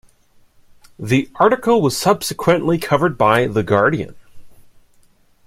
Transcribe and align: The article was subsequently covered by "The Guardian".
The 0.97 1.29
article 1.35 1.79
was 1.79 1.95
subsequently 1.95 2.79
covered 2.79 3.19
by 3.19 3.45
"The 3.45 3.61
Guardian". 3.61 4.15